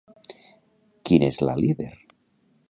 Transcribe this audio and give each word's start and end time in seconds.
Qui 1.09 1.19
n'és 1.25 1.39
la 1.49 1.55
líder? 1.61 1.91